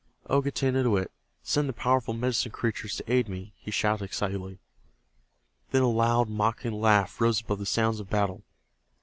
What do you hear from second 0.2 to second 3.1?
O Getanittowit, send the powerful Medicine Creatures